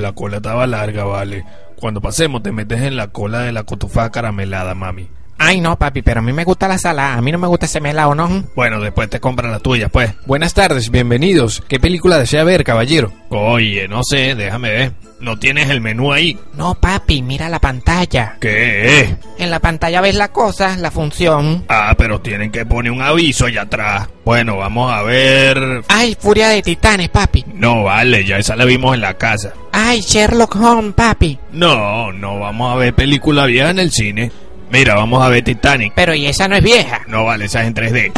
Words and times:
La 0.00 0.12
cola 0.12 0.38
estaba 0.38 0.66
larga, 0.66 1.04
vale. 1.04 1.44
Cuando 1.76 2.00
pasemos 2.00 2.42
te 2.42 2.52
metes 2.52 2.80
en 2.82 2.96
la 2.96 3.08
cola 3.08 3.40
de 3.40 3.52
la 3.52 3.64
cotufada 3.64 4.10
caramelada, 4.10 4.74
mami. 4.74 5.08
Ay, 5.48 5.60
no, 5.60 5.78
papi, 5.78 6.02
pero 6.02 6.18
a 6.18 6.22
mí 6.24 6.32
me 6.32 6.42
gusta 6.42 6.66
la 6.66 6.76
salada. 6.76 7.14
A 7.14 7.22
mí 7.22 7.30
no 7.30 7.38
me 7.38 7.46
gusta 7.46 7.66
ese 7.66 7.80
melado, 7.80 8.16
¿no? 8.16 8.42
Bueno, 8.56 8.80
después 8.80 9.08
te 9.08 9.20
compran 9.20 9.52
la 9.52 9.60
tuya, 9.60 9.88
pues. 9.88 10.12
Buenas 10.26 10.54
tardes, 10.54 10.90
bienvenidos. 10.90 11.62
¿Qué 11.68 11.78
película 11.78 12.18
desea 12.18 12.42
ver, 12.42 12.64
caballero? 12.64 13.12
Oye, 13.28 13.86
no 13.86 14.02
sé, 14.02 14.34
déjame 14.34 14.70
ver. 14.70 14.92
¿No 15.20 15.38
tienes 15.38 15.70
el 15.70 15.80
menú 15.80 16.12
ahí? 16.12 16.36
No, 16.54 16.74
papi, 16.74 17.22
mira 17.22 17.48
la 17.48 17.60
pantalla. 17.60 18.36
¿Qué? 18.40 19.16
En 19.38 19.50
la 19.50 19.60
pantalla 19.60 20.00
ves 20.00 20.16
la 20.16 20.32
cosa, 20.32 20.76
la 20.78 20.90
función. 20.90 21.64
Ah, 21.68 21.94
pero 21.96 22.20
tienen 22.20 22.50
que 22.50 22.66
poner 22.66 22.90
un 22.90 23.00
aviso 23.00 23.46
allá 23.46 23.62
atrás. 23.62 24.08
Bueno, 24.24 24.56
vamos 24.56 24.92
a 24.92 25.02
ver. 25.02 25.84
Ay, 25.86 26.16
Furia 26.18 26.48
de 26.48 26.60
Titanes, 26.60 27.08
papi. 27.08 27.44
No, 27.54 27.84
vale, 27.84 28.24
ya 28.24 28.38
esa 28.38 28.56
la 28.56 28.64
vimos 28.64 28.94
en 28.96 29.00
la 29.00 29.14
casa. 29.14 29.52
Ay, 29.72 30.00
Sherlock 30.00 30.56
Holmes, 30.56 30.94
papi. 30.94 31.38
No, 31.52 32.12
no 32.12 32.40
vamos 32.40 32.72
a 32.72 32.76
ver 32.76 32.94
película 32.94 33.46
vieja 33.46 33.70
en 33.70 33.78
el 33.78 33.92
cine. 33.92 34.32
Mira, 34.70 34.94
vamos 34.94 35.22
a 35.22 35.28
ver 35.28 35.44
Titanic. 35.44 35.92
Pero 35.94 36.14
y 36.14 36.26
esa 36.26 36.48
no 36.48 36.56
es 36.56 36.62
vieja. 36.62 37.02
No 37.06 37.24
vale, 37.24 37.46
esa 37.46 37.62
es 37.62 37.68
en 37.68 37.74
3D. 37.74 38.12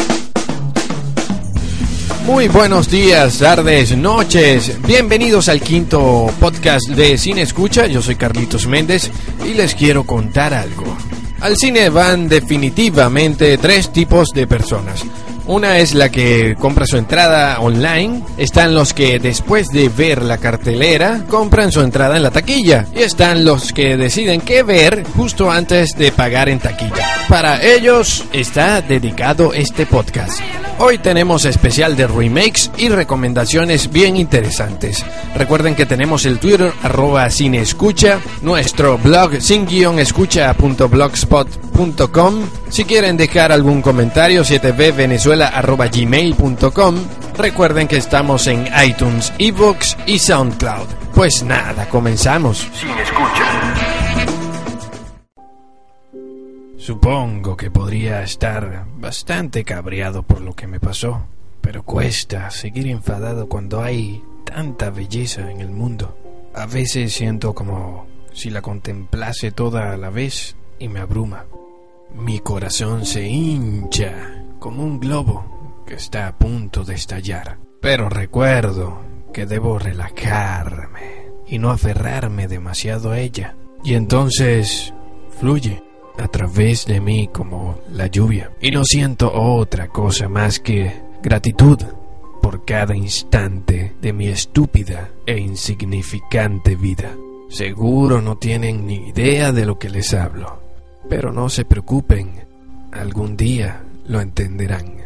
Muy 2.24 2.48
buenos 2.48 2.90
días, 2.90 3.38
tardes, 3.38 3.96
noches. 3.96 4.78
Bienvenidos 4.86 5.48
al 5.48 5.60
quinto 5.62 6.30
podcast 6.38 6.88
de 6.88 7.16
Cine 7.16 7.42
Escucha. 7.42 7.86
Yo 7.86 8.02
soy 8.02 8.16
Carlitos 8.16 8.66
Méndez 8.66 9.10
y 9.46 9.54
les 9.54 9.74
quiero 9.74 10.04
contar 10.04 10.52
algo. 10.52 10.96
Al 11.40 11.56
cine 11.56 11.88
van 11.88 12.28
definitivamente 12.28 13.56
tres 13.58 13.92
tipos 13.92 14.28
de 14.34 14.46
personas. 14.46 15.04
Una 15.48 15.78
es 15.78 15.94
la 15.94 16.10
que 16.10 16.56
compra 16.60 16.86
su 16.86 16.98
entrada 16.98 17.58
online, 17.60 18.22
están 18.36 18.74
los 18.74 18.92
que 18.92 19.18
después 19.18 19.68
de 19.68 19.88
ver 19.88 20.22
la 20.22 20.36
cartelera 20.36 21.24
compran 21.26 21.72
su 21.72 21.80
entrada 21.80 22.18
en 22.18 22.22
la 22.22 22.30
taquilla 22.30 22.84
y 22.94 22.98
están 22.98 23.46
los 23.46 23.72
que 23.72 23.96
deciden 23.96 24.42
qué 24.42 24.62
ver 24.62 25.04
justo 25.16 25.50
antes 25.50 25.96
de 25.96 26.12
pagar 26.12 26.50
en 26.50 26.58
taquilla. 26.58 27.24
Para 27.30 27.62
ellos 27.62 28.26
está 28.30 28.82
dedicado 28.82 29.54
este 29.54 29.86
podcast. 29.86 30.38
Hoy 30.80 30.98
tenemos 30.98 31.44
especial 31.44 31.96
de 31.96 32.06
remakes 32.06 32.70
y 32.76 32.88
recomendaciones 32.88 33.90
bien 33.90 34.16
interesantes. 34.16 35.04
Recuerden 35.34 35.74
que 35.74 35.86
tenemos 35.86 36.24
el 36.24 36.38
Twitter 36.38 36.72
arroba 36.82 37.28
cineescucha, 37.30 38.20
nuestro 38.42 38.96
blog 38.98 39.40
sin 39.40 39.66
escucha.blogspot.com. 39.98 42.34
Si 42.68 42.84
quieren 42.84 43.16
dejar 43.16 43.50
algún 43.50 43.82
comentario, 43.82 44.42
7b 44.42 44.94
venezuela 44.94 45.37
gmail.com. 45.38 46.96
Recuerden 47.36 47.88
que 47.88 47.96
estamos 47.96 48.46
en 48.46 48.66
iTunes, 48.84 49.32
ebooks 49.38 49.96
y 50.06 50.18
SoundCloud. 50.18 50.88
Pues 51.14 51.42
nada, 51.42 51.88
comenzamos. 51.88 52.68
Sin 52.74 52.90
escucha. 52.90 53.74
Supongo 56.76 57.56
que 57.56 57.70
podría 57.70 58.22
estar 58.22 58.86
bastante 58.96 59.62
cabreado 59.62 60.22
por 60.22 60.40
lo 60.40 60.54
que 60.54 60.66
me 60.66 60.80
pasó, 60.80 61.26
pero 61.60 61.82
cuesta 61.82 62.50
seguir 62.50 62.86
enfadado 62.86 63.48
cuando 63.48 63.82
hay 63.82 64.22
tanta 64.44 64.90
belleza 64.90 65.50
en 65.50 65.60
el 65.60 65.70
mundo. 65.70 66.16
A 66.54 66.66
veces 66.66 67.12
siento 67.12 67.54
como 67.54 68.06
si 68.32 68.50
la 68.50 68.62
contemplase 68.62 69.52
toda 69.52 69.92
a 69.92 69.96
la 69.96 70.10
vez 70.10 70.56
y 70.78 70.88
me 70.88 71.00
abruma. 71.00 71.44
Mi 72.14 72.38
corazón 72.40 73.04
se 73.04 73.26
hincha 73.26 74.46
como 74.58 74.82
un 74.82 75.00
globo 75.00 75.82
que 75.86 75.94
está 75.94 76.28
a 76.28 76.36
punto 76.36 76.84
de 76.84 76.94
estallar. 76.94 77.58
Pero 77.80 78.08
recuerdo 78.08 79.00
que 79.32 79.46
debo 79.46 79.78
relajarme 79.78 81.28
y 81.46 81.58
no 81.58 81.70
aferrarme 81.70 82.48
demasiado 82.48 83.12
a 83.12 83.18
ella. 83.18 83.56
Y 83.84 83.94
entonces 83.94 84.92
fluye 85.38 85.82
a 86.18 86.28
través 86.28 86.86
de 86.86 87.00
mí 87.00 87.28
como 87.32 87.78
la 87.90 88.06
lluvia. 88.08 88.52
Y 88.60 88.70
no 88.70 88.84
siento 88.84 89.32
otra 89.32 89.88
cosa 89.88 90.28
más 90.28 90.58
que 90.58 91.00
gratitud 91.22 91.78
por 92.42 92.64
cada 92.64 92.96
instante 92.96 93.94
de 94.00 94.12
mi 94.12 94.28
estúpida 94.28 95.10
e 95.26 95.38
insignificante 95.38 96.76
vida. 96.76 97.14
Seguro 97.48 98.20
no 98.20 98.36
tienen 98.36 98.86
ni 98.86 99.08
idea 99.08 99.52
de 99.52 99.64
lo 99.64 99.78
que 99.78 99.88
les 99.88 100.12
hablo, 100.12 100.60
pero 101.08 101.32
no 101.32 101.48
se 101.48 101.64
preocupen, 101.64 102.46
algún 102.92 103.36
día 103.36 103.82
lo 104.08 104.20
entenderán. 104.20 104.97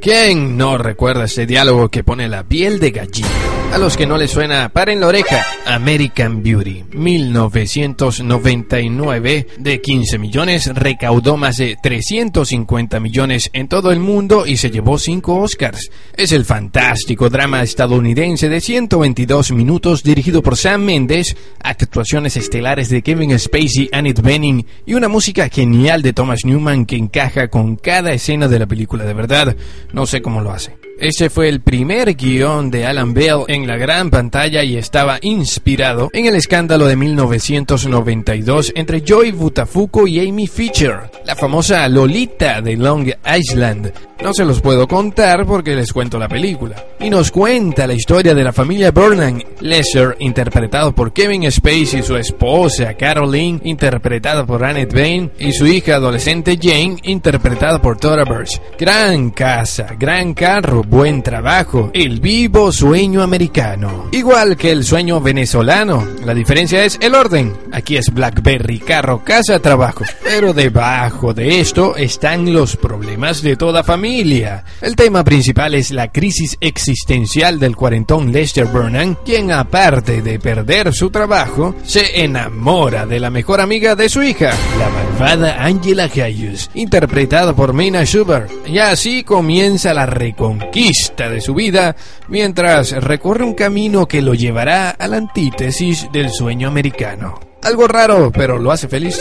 ¿Quién 0.00 0.56
no 0.56 0.78
recuerda 0.78 1.24
ese 1.24 1.44
diálogo 1.44 1.90
que 1.90 2.02
pone 2.02 2.26
la 2.26 2.42
piel 2.42 2.80
de 2.80 2.90
gallina? 2.90 3.28
A 3.72 3.78
los 3.78 3.96
que 3.96 4.06
no 4.06 4.18
les 4.18 4.32
suena, 4.32 4.68
paren 4.70 4.98
la 4.98 5.06
oreja. 5.06 5.46
American 5.64 6.42
Beauty, 6.42 6.86
1999, 6.90 9.46
de 9.58 9.80
15 9.80 10.18
millones, 10.18 10.66
recaudó 10.74 11.36
más 11.36 11.58
de 11.58 11.78
350 11.80 12.98
millones 12.98 13.48
en 13.52 13.68
todo 13.68 13.92
el 13.92 14.00
mundo 14.00 14.44
y 14.44 14.56
se 14.56 14.72
llevó 14.72 14.98
5 14.98 15.36
Oscars. 15.36 15.92
Es 16.16 16.32
el 16.32 16.44
fantástico 16.44 17.30
drama 17.30 17.62
estadounidense 17.62 18.48
de 18.48 18.60
122 18.60 19.52
minutos 19.52 20.02
dirigido 20.02 20.42
por 20.42 20.56
Sam 20.56 20.82
Mendes, 20.82 21.36
actuaciones 21.62 22.36
estelares 22.36 22.88
de 22.88 23.02
Kevin 23.02 23.38
Spacey, 23.38 23.88
Annette 23.92 24.22
Bening 24.22 24.66
y 24.84 24.94
una 24.94 25.06
música 25.06 25.48
genial 25.48 26.02
de 26.02 26.12
Thomas 26.12 26.40
Newman 26.44 26.86
que 26.86 26.96
encaja 26.96 27.46
con 27.46 27.76
cada 27.76 28.12
escena 28.12 28.48
de 28.48 28.58
la 28.58 28.66
película 28.66 29.04
de 29.04 29.14
verdad. 29.14 29.56
No 29.92 30.06
sé 30.06 30.22
cómo 30.22 30.40
lo 30.40 30.52
hace. 30.52 30.79
Ese 31.00 31.30
fue 31.30 31.48
el 31.48 31.62
primer 31.62 32.14
guion 32.14 32.70
de 32.70 32.84
Alan 32.84 33.14
Bell 33.14 33.44
en 33.48 33.66
la 33.66 33.78
gran 33.78 34.10
pantalla 34.10 34.62
y 34.62 34.76
estaba 34.76 35.18
inspirado 35.22 36.10
en 36.12 36.26
el 36.26 36.34
escándalo 36.34 36.86
de 36.86 36.96
1992 36.96 38.72
entre 38.76 39.00
Joy 39.00 39.32
Butafuco 39.32 40.06
y 40.06 40.20
Amy 40.20 40.46
Fisher, 40.46 41.10
la 41.24 41.34
famosa 41.34 41.88
Lolita 41.88 42.60
de 42.60 42.76
Long 42.76 43.10
Island. 43.34 43.90
No 44.22 44.34
se 44.34 44.44
los 44.44 44.60
puedo 44.60 44.86
contar 44.86 45.46
porque 45.46 45.74
les 45.74 45.92
cuento 45.94 46.18
la 46.18 46.28
película. 46.28 46.76
Y 47.00 47.08
nos 47.08 47.30
cuenta 47.30 47.86
la 47.86 47.94
historia 47.94 48.34
de 48.34 48.44
la 48.44 48.52
familia 48.52 48.90
Burnham. 48.90 49.40
Lesser, 49.60 50.16
interpretado 50.18 50.94
por 50.94 51.14
Kevin 51.14 51.50
Spacey, 51.50 52.00
y 52.00 52.02
su 52.02 52.16
esposa 52.16 52.92
Caroline, 52.94 53.60
interpretada 53.64 54.44
por 54.44 54.62
Annette 54.62 54.92
Bain, 54.92 55.30
y 55.38 55.52
su 55.52 55.66
hija 55.66 55.94
adolescente 55.94 56.58
Jane, 56.60 56.98
interpretada 57.04 57.80
por 57.80 57.96
Tora 57.96 58.24
Birch. 58.24 58.60
Gran 58.78 59.30
casa, 59.30 59.96
gran 59.98 60.34
carro, 60.34 60.82
buen 60.90 61.22
trabajo, 61.22 61.90
el 61.94 62.18
vivo 62.18 62.72
sueño 62.72 63.22
americano. 63.22 64.08
Igual 64.10 64.56
que 64.56 64.72
el 64.72 64.82
sueño 64.84 65.20
venezolano, 65.20 66.04
la 66.24 66.34
diferencia 66.34 66.84
es 66.84 66.98
el 67.00 67.14
orden. 67.14 67.56
Aquí 67.72 67.96
es 67.96 68.12
Blackberry, 68.12 68.80
carro, 68.80 69.22
casa, 69.24 69.60
trabajo. 69.60 70.04
Pero 70.24 70.52
debajo 70.52 71.32
de 71.32 71.60
esto 71.60 71.94
están 71.96 72.52
los 72.52 72.76
problemas 72.76 73.40
de 73.40 73.56
toda 73.56 73.84
familia. 73.84 74.64
El 74.80 74.96
tema 74.96 75.22
principal 75.22 75.74
es 75.74 75.92
la 75.92 76.10
crisis 76.10 76.58
existencial 76.60 77.60
del 77.60 77.76
cuarentón 77.76 78.32
Lester 78.32 78.66
Burnham, 78.66 79.14
quien 79.24 79.52
aparte 79.52 80.22
de 80.22 80.40
perder 80.40 80.92
su 80.92 81.10
trabajo, 81.10 81.76
se 81.84 82.24
enamora 82.24 83.06
de 83.06 83.20
la 83.20 83.30
mejor 83.30 83.60
amiga 83.60 83.94
de 83.94 84.08
su 84.08 84.24
hija, 84.24 84.50
la 84.78 84.90
malvada 84.90 85.64
Angela 85.64 86.10
Hayes, 86.12 86.68
interpretada 86.74 87.54
por 87.54 87.74
Mina 87.74 88.04
Schubert. 88.04 88.50
Y 88.66 88.78
así 88.78 89.22
comienza 89.22 89.94
la 89.94 90.06
reconquista 90.06 90.79
de 90.80 91.42
su 91.42 91.52
vida, 91.52 91.94
mientras 92.28 92.92
recorre 92.92 93.44
un 93.44 93.52
camino 93.52 94.08
que 94.08 94.22
lo 94.22 94.32
llevará 94.32 94.88
a 94.88 95.08
la 95.08 95.18
antítesis 95.18 96.08
del 96.10 96.30
sueño 96.30 96.68
americano. 96.68 97.38
Algo 97.62 97.86
raro, 97.86 98.32
pero 98.32 98.58
lo 98.58 98.72
hace 98.72 98.88
feliz. 98.88 99.20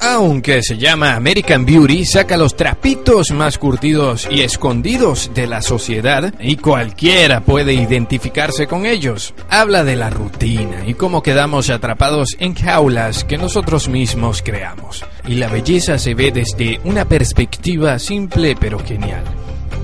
Aunque 0.00 0.62
se 0.62 0.76
llama 0.76 1.14
American 1.14 1.64
Beauty, 1.64 2.04
saca 2.04 2.36
los 2.36 2.56
trapitos 2.56 3.30
más 3.30 3.56
curtidos 3.56 4.28
y 4.30 4.42
escondidos 4.42 5.30
de 5.32 5.46
la 5.46 5.62
sociedad 5.62 6.34
y 6.38 6.56
cualquiera 6.56 7.40
puede 7.40 7.72
identificarse 7.72 8.66
con 8.66 8.84
ellos. 8.84 9.32
Habla 9.48 9.84
de 9.84 9.96
la 9.96 10.10
rutina 10.10 10.86
y 10.86 10.92
cómo 10.92 11.22
quedamos 11.22 11.70
atrapados 11.70 12.36
en 12.38 12.54
jaulas 12.54 13.24
que 13.24 13.38
nosotros 13.38 13.88
mismos 13.88 14.42
creamos. 14.42 15.06
Y 15.26 15.36
la 15.36 15.48
belleza 15.48 15.98
se 15.98 16.12
ve 16.12 16.30
desde 16.32 16.80
una 16.84 17.06
perspectiva 17.06 17.98
simple 17.98 18.54
pero 18.60 18.78
genial. 18.78 19.24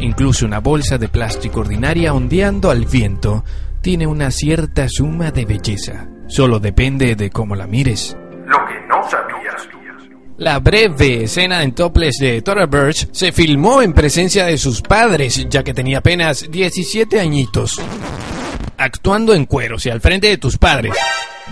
Incluso 0.01 0.47
una 0.47 0.61
bolsa 0.61 0.99
de 0.99 1.09
plástico 1.09 1.61
ordinaria 1.61 2.13
ondeando 2.15 2.71
al 2.71 2.85
viento 2.85 3.45
tiene 3.81 4.07
una 4.07 4.31
cierta 4.31 4.89
suma 4.89 5.31
de 5.31 5.45
belleza. 5.45 6.09
Solo 6.27 6.59
depende 6.59 7.17
de 7.17 7.31
cómo 7.31 7.55
la 7.55 7.67
mires. 7.67 8.17
Lo 8.47 8.59
que 8.67 8.75
no 8.89 9.09
sabías. 9.09 9.69
La 10.37 10.59
breve 10.59 11.25
escena 11.25 11.63
en 11.63 11.73
topless 11.73 12.17
de 12.19 12.43
Tora 12.43 12.67
Birch 12.67 13.09
se 13.13 13.31
filmó 13.31 13.83
en 13.83 13.93
presencia 13.93 14.45
de 14.45 14.59
sus 14.59 14.83
padres, 14.83 15.47
ya 15.49 15.63
que 15.63 15.73
tenía 15.73 15.99
apenas 15.99 16.51
17 16.51 17.21
añitos. 17.21 17.81
Actuando 18.77 19.33
en 19.33 19.45
cueros 19.45 19.87
y 19.87 19.91
al 19.91 20.01
frente 20.01 20.27
de 20.27 20.39
tus 20.39 20.59
padres. 20.59 20.95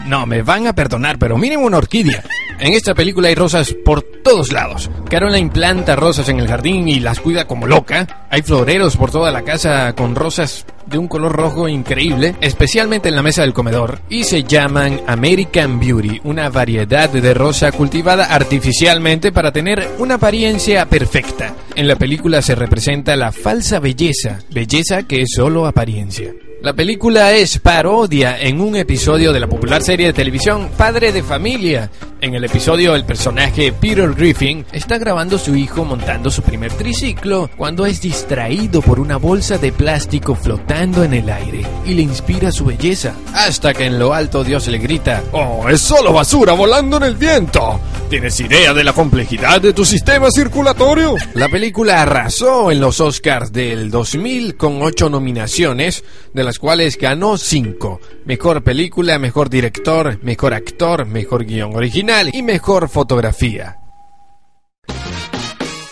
No, 0.06 0.26
me 0.26 0.42
van 0.42 0.66
a 0.66 0.74
perdonar, 0.74 1.16
pero 1.16 1.38
miren 1.38 1.60
una 1.60 1.78
orquídea. 1.78 2.24
En 2.62 2.74
esta 2.74 2.94
película 2.94 3.26
hay 3.26 3.34
rosas 3.34 3.74
por 3.84 4.02
todos 4.02 4.52
lados. 4.52 4.88
Caroline 5.10 5.50
planta 5.50 5.96
rosas 5.96 6.28
en 6.28 6.38
el 6.38 6.46
jardín 6.46 6.86
y 6.86 7.00
las 7.00 7.18
cuida 7.18 7.48
como 7.48 7.66
loca. 7.66 8.28
Hay 8.30 8.42
floreros 8.42 8.96
por 8.96 9.10
toda 9.10 9.32
la 9.32 9.42
casa 9.42 9.92
con 9.96 10.14
rosas 10.14 10.64
de 10.86 10.96
un 10.96 11.08
color 11.08 11.32
rojo 11.32 11.68
increíble, 11.68 12.36
especialmente 12.40 13.08
en 13.08 13.16
la 13.16 13.24
mesa 13.24 13.42
del 13.42 13.52
comedor, 13.52 14.02
y 14.08 14.22
se 14.22 14.44
llaman 14.44 15.00
American 15.08 15.80
Beauty, 15.80 16.20
una 16.22 16.50
variedad 16.50 17.10
de 17.10 17.34
rosa 17.34 17.72
cultivada 17.72 18.26
artificialmente 18.26 19.32
para 19.32 19.50
tener 19.50 19.96
una 19.98 20.14
apariencia 20.14 20.86
perfecta. 20.86 21.56
En 21.74 21.88
la 21.88 21.96
película 21.96 22.42
se 22.42 22.54
representa 22.54 23.16
la 23.16 23.32
falsa 23.32 23.80
belleza, 23.80 24.38
belleza 24.50 25.02
que 25.02 25.22
es 25.22 25.30
solo 25.34 25.66
apariencia. 25.66 26.32
La 26.62 26.74
película 26.74 27.32
es 27.32 27.58
parodia 27.58 28.40
en 28.40 28.60
un 28.60 28.76
episodio 28.76 29.32
de 29.32 29.40
la 29.40 29.48
popular 29.48 29.82
serie 29.82 30.06
de 30.06 30.12
televisión 30.12 30.70
Padre 30.76 31.10
de 31.10 31.24
Familia. 31.24 31.90
En 32.20 32.36
el 32.36 32.44
episodio 32.44 32.94
el 32.94 33.04
personaje 33.04 33.72
Peter 33.72 34.14
Griffin 34.14 34.64
está 34.70 34.96
grabando 34.96 35.34
a 35.34 35.38
su 35.40 35.56
hijo 35.56 35.84
montando 35.84 36.30
su 36.30 36.40
primer 36.42 36.72
triciclo 36.72 37.50
cuando 37.56 37.84
es 37.84 38.00
distraído 38.00 38.80
por 38.80 39.00
una 39.00 39.16
bolsa 39.16 39.58
de 39.58 39.72
plástico 39.72 40.36
flotando 40.36 41.02
en 41.02 41.14
el 41.14 41.28
aire 41.30 41.66
y 41.84 41.94
le 41.94 42.02
inspira 42.02 42.52
su 42.52 42.66
belleza. 42.66 43.12
Hasta 43.34 43.74
que 43.74 43.86
en 43.86 43.98
lo 43.98 44.14
alto 44.14 44.44
Dios 44.44 44.68
le 44.68 44.78
grita, 44.78 45.20
¡Oh, 45.32 45.68
es 45.68 45.80
solo 45.80 46.12
basura 46.12 46.52
volando 46.52 46.98
en 46.98 47.02
el 47.02 47.16
viento! 47.16 47.80
¿Tienes 48.08 48.38
idea 48.38 48.72
de 48.72 48.84
la 48.84 48.92
complejidad 48.92 49.60
de 49.60 49.72
tu 49.72 49.84
sistema 49.84 50.30
circulatorio? 50.30 51.16
La 51.34 51.48
película 51.48 52.02
arrasó 52.02 52.70
en 52.70 52.78
los 52.78 53.00
Oscars 53.00 53.50
del 53.50 53.90
2000 53.90 54.56
con 54.56 54.82
ocho 54.82 55.08
nominaciones, 55.08 56.04
de 56.32 56.44
cuales 56.58 56.96
ganó 56.98 57.36
cinco. 57.38 58.00
Mejor 58.24 58.62
película, 58.62 59.18
mejor 59.18 59.50
director, 59.50 60.18
mejor 60.22 60.54
actor, 60.54 61.06
mejor 61.06 61.44
guion 61.44 61.74
original 61.74 62.30
y 62.32 62.42
mejor 62.42 62.88
fotografía. 62.88 63.78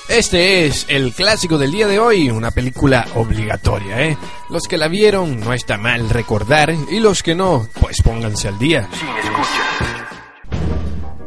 Este 0.08 0.66
es 0.66 0.86
el 0.88 1.12
clásico 1.12 1.56
del 1.56 1.70
día 1.70 1.86
de 1.86 2.00
hoy, 2.00 2.30
una 2.30 2.50
película 2.50 3.06
obligatoria, 3.14 4.08
¿eh? 4.08 4.16
Los 4.48 4.64
que 4.64 4.76
la 4.76 4.88
vieron 4.88 5.38
no 5.38 5.52
está 5.52 5.78
mal 5.78 6.10
recordar 6.10 6.74
y 6.90 6.98
los 6.98 7.22
que 7.22 7.36
no, 7.36 7.68
pues 7.80 8.02
pónganse 8.02 8.48
al 8.48 8.58
día. 8.58 8.88
Sin 8.92 9.08
escucha. 9.08 9.70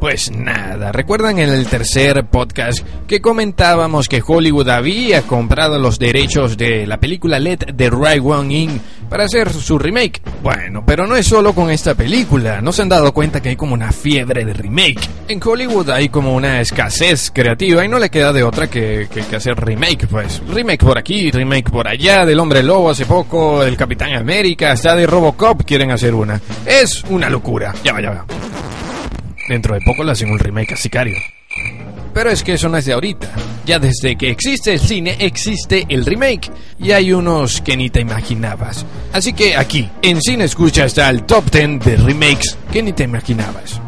Pues 0.04 0.32
nada, 0.32 0.92
recuerdan 0.92 1.40
en 1.40 1.48
el 1.48 1.66
tercer 1.68 2.26
podcast 2.26 2.86
que 3.08 3.22
comentábamos 3.22 4.10
que 4.10 4.22
Hollywood 4.22 4.68
había 4.68 5.22
comprado 5.22 5.80
los 5.80 5.98
derechos 5.98 6.58
de 6.58 6.86
la 6.86 7.00
película 7.00 7.40
Let 7.40 7.60
the 7.78 7.90
Right 7.90 8.22
One 8.22 8.54
In 8.54 8.82
para 9.10 9.26
hacer 9.26 9.52
su 9.52 9.78
remake. 9.78 10.22
Bueno, 10.42 10.84
pero 10.86 11.08
no 11.08 11.16
es 11.16 11.28
solo 11.28 11.54
con 11.54 11.70
esta 11.70 11.96
película, 11.96 12.62
no 12.62 12.72
se 12.72 12.82
han 12.82 12.90
dado 12.90 13.14
cuenta 13.14 13.42
que 13.42 13.50
hay 13.50 13.56
como 13.56 13.74
una 13.74 13.92
fiebre 13.92 14.46
de 14.46 14.54
remake. 14.54 15.10
En 15.28 15.40
Hollywood 15.44 15.90
hay 15.90 16.10
como 16.10 16.36
una 16.36 16.62
escasez 16.62 17.32
creativa 17.34 17.86
y 17.86 17.88
no 17.88 18.00
le 18.00 18.10
queda 18.10 18.34
de 18.34 18.44
otra 18.44 18.70
que, 18.70 19.08
que, 19.12 19.36
hacer 19.36 19.56
remake, 19.56 20.08
pues. 20.08 20.42
Remake 20.48 20.86
por 20.86 20.98
aquí, 20.98 21.32
remake 21.32 21.70
por 21.70 21.88
allá, 21.88 22.26
del 22.26 22.40
Hombre 22.40 22.64
Lobo 22.64 22.90
hace 22.90 23.06
poco, 23.06 23.64
del 23.64 23.78
Capitán 23.78 24.14
América, 24.14 24.72
hasta 24.72 24.96
de 24.96 25.08
Robocop 25.08 25.64
quieren 25.64 25.92
hacer 25.92 26.14
una. 26.14 26.40
Es 26.66 27.04
una 27.10 27.30
locura. 27.30 27.74
Ya 27.84 27.94
va, 27.94 28.02
ya 28.02 28.10
va. 28.12 28.26
Dentro 29.48 29.76
de 29.76 29.82
poco 29.82 30.04
le 30.04 30.12
hacen 30.12 30.32
un 30.32 30.40
remake 30.40 30.74
a 30.74 30.78
Sicario. 30.78 31.18
Pero 32.14 32.30
es 32.30 32.44
que 32.44 32.54
eso 32.54 32.70
no 32.70 32.78
es 32.78 32.86
de 32.86 32.94
ahorita. 32.94 33.32
Ya 33.66 33.80
desde 33.80 34.16
que 34.16 34.30
existe 34.30 34.74
el 34.74 34.80
cine 34.80 35.18
existe 35.20 35.86
el 35.90 36.06
remake. 36.06 36.52
Y 36.80 36.92
hay 36.92 37.12
unos 37.14 37.62
que 37.62 37.76
ni 37.76 37.90
te 37.90 38.02
imaginabas. 38.02 38.86
Así 39.12 39.34
que 39.34 39.56
aquí, 39.56 39.90
en 40.02 40.22
Cine 40.22 40.46
Escucha 40.46 40.86
está 40.86 41.10
el 41.10 41.24
top 41.24 41.50
10 41.50 41.80
de 41.84 41.98
remakes 41.98 42.58
que 42.72 42.84
ni 42.84 42.94
te 42.94 43.04
imaginabas. 43.04 43.80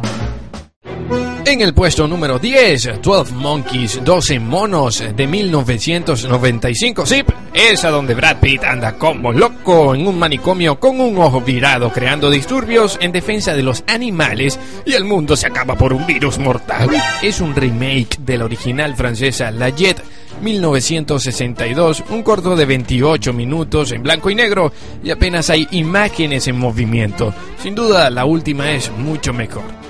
En 1.47 1.61
el 1.61 1.75
puesto 1.75 2.07
número 2.07 2.39
10, 2.39 3.01
12 3.03 3.33
Monkeys, 3.35 4.03
12 4.03 4.39
monos 4.39 5.03
de 5.15 5.27
1995. 5.27 7.05
Sí, 7.05 7.23
es 7.53 7.85
a 7.85 7.91
donde 7.91 8.15
Brad 8.15 8.37
Pitt 8.39 8.63
anda 8.63 8.97
como 8.97 9.31
loco 9.31 9.93
en 9.93 10.07
un 10.07 10.17
manicomio 10.17 10.79
con 10.79 10.99
un 10.99 11.15
ojo 11.19 11.41
virado 11.41 11.91
creando 11.91 12.31
disturbios 12.31 12.97
en 12.99 13.11
defensa 13.11 13.53
de 13.53 13.61
los 13.61 13.83
animales 13.85 14.59
y 14.87 14.93
el 14.93 15.05
mundo 15.05 15.35
se 15.35 15.45
acaba 15.45 15.75
por 15.75 15.93
un 15.93 16.07
virus 16.07 16.39
mortal. 16.39 16.89
Es 17.21 17.39
un 17.39 17.55
remake 17.55 18.17
de 18.17 18.39
la 18.39 18.45
original 18.45 18.95
francesa 18.95 19.51
La 19.51 19.69
Jet 19.69 20.01
1962, 20.41 22.05
un 22.09 22.23
corto 22.23 22.55
de 22.55 22.65
28 22.65 23.33
minutos 23.33 23.91
en 23.91 24.01
blanco 24.01 24.31
y 24.31 24.35
negro 24.35 24.73
y 25.03 25.11
apenas 25.11 25.51
hay 25.51 25.67
imágenes 25.71 26.47
en 26.47 26.57
movimiento. 26.57 27.35
Sin 27.61 27.75
duda, 27.75 28.09
la 28.09 28.25
última 28.25 28.71
es 28.71 28.91
mucho 28.91 29.31
mejor. 29.31 29.84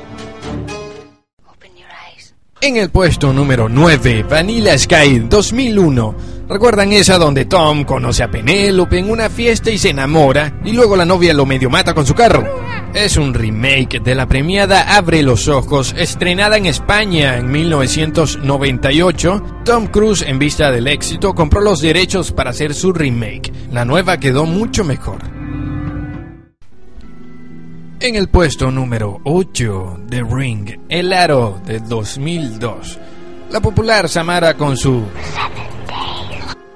En 2.65 2.77
el 2.77 2.89
puesto 2.89 3.31
número 3.31 3.69
9, 3.69 4.25
Vanilla 4.27 4.75
Sky 4.75 5.19
2001. 5.29 6.15
¿Recuerdan 6.49 6.93
esa 6.93 7.19
donde 7.19 7.45
Tom 7.45 7.83
conoce 7.83 8.23
a 8.23 8.31
Penélope 8.31 8.97
en 8.97 9.11
una 9.11 9.29
fiesta 9.29 9.69
y 9.69 9.77
se 9.77 9.91
enamora 9.91 10.61
y 10.65 10.71
luego 10.71 10.95
la 10.95 11.05
novia 11.05 11.35
lo 11.35 11.45
medio 11.45 11.69
mata 11.69 11.93
con 11.93 12.07
su 12.07 12.15
carro? 12.15 12.43
Es 12.91 13.17
un 13.17 13.35
remake 13.35 13.99
de 13.99 14.15
la 14.15 14.27
premiada 14.27 14.97
Abre 14.97 15.21
los 15.21 15.47
Ojos, 15.47 15.93
estrenada 15.95 16.57
en 16.57 16.65
España 16.65 17.37
en 17.37 17.51
1998. 17.51 19.43
Tom 19.63 19.85
Cruise, 19.85 20.23
en 20.23 20.39
vista 20.39 20.71
del 20.71 20.87
éxito, 20.87 21.35
compró 21.35 21.61
los 21.61 21.81
derechos 21.81 22.31
para 22.31 22.49
hacer 22.49 22.73
su 22.73 22.91
remake. 22.91 23.53
La 23.71 23.85
nueva 23.85 24.19
quedó 24.19 24.47
mucho 24.47 24.83
mejor. 24.83 25.34
En 27.99 28.15
el 28.15 28.27
puesto 28.27 28.69
número 28.71 29.21
8, 29.23 30.01
The 30.09 30.21
Ring, 30.23 30.79
El 30.89 31.13
Aro 31.13 31.61
de 31.65 31.79
2002. 31.79 32.99
La 33.51 33.61
popular 33.61 34.09
Samara 34.09 34.55
con 34.55 34.75
su... 34.75 35.01